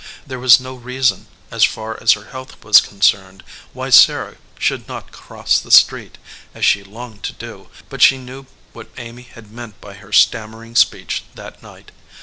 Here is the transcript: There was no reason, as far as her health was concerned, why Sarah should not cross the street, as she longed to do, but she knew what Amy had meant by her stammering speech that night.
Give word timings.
There 0.25 0.39
was 0.39 0.59
no 0.59 0.73
reason, 0.73 1.27
as 1.51 1.63
far 1.63 2.01
as 2.01 2.13
her 2.13 2.31
health 2.31 2.63
was 2.63 2.81
concerned, 2.81 3.43
why 3.71 3.91
Sarah 3.91 4.37
should 4.57 4.87
not 4.87 5.11
cross 5.11 5.59
the 5.59 5.69
street, 5.69 6.17
as 6.55 6.65
she 6.65 6.83
longed 6.83 7.21
to 7.21 7.33
do, 7.33 7.69
but 7.87 8.01
she 8.01 8.17
knew 8.17 8.47
what 8.73 8.89
Amy 8.97 9.21
had 9.35 9.51
meant 9.51 9.79
by 9.79 9.93
her 9.93 10.11
stammering 10.11 10.75
speech 10.75 11.23
that 11.35 11.61
night. 11.61 11.91